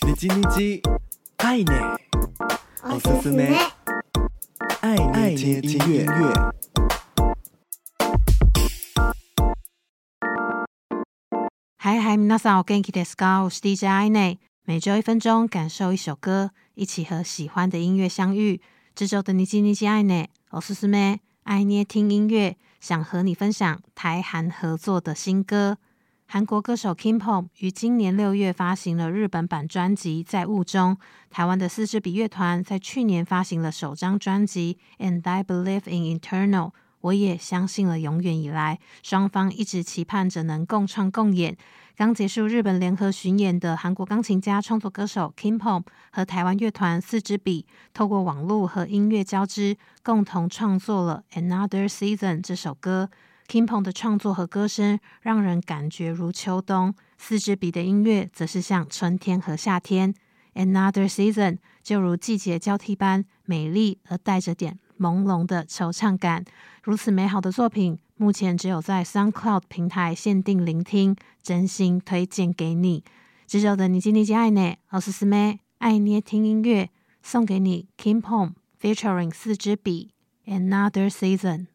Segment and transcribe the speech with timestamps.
[0.00, 0.80] 你叽你叽，
[1.36, 1.98] 爱捏，
[2.82, 3.54] おすすめ，
[4.80, 4.96] 爱
[5.34, 6.34] 捏听音乐。
[11.76, 13.44] 嗨嗨，皆さんお元気ですか？
[13.44, 18.60] 我是 DJ 爱捏，每周一分钟，感受一首歌，一起和喜欢的音乐相遇。
[18.94, 25.78] 这周的你叽你叽，爱捏，おすすめ，爱捏听音乐，想和你分享台韩合作的新歌。
[26.33, 30.95] 韩国歌手 KIMPOON 于今年六月发行了日本版专辑《在雾中》，
[31.29, 36.67] 台湾的四支笔乐团在去年发行了首张专辑《And I Believe in Eternal》，
[37.01, 41.57] 我也相信了永远以来，双方一直期盼着能共创共演。
[41.97, 53.09] 刚结束日本联合巡演的韩国钢琴家、创作歌手 KIMPOON 和台湾乐团四支笔，透过网络和音乐交织，共同创作了《Another Season》这首歌。
[53.50, 60.14] KIMPOON 的创作和歌声让人感觉如秋冬，四支笔的音乐则是像春天和夏天。
[60.54, 66.44] Another season 就如季节交替般美丽而带着点朦胧的惆怅感。
[66.82, 73.04] 如此美好的作品，目前只有在 SoundCloud 平台限定聆听，真心推荐给你。
[73.46, 76.90] 这周的你叽你叽爱捏，おすすめ爱捏听音乐，
[77.22, 80.10] 送给你 KIMPOON featuring 四支笔，
[80.46, 81.66] Another season。